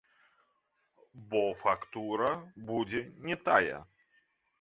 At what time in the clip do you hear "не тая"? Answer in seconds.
3.27-3.77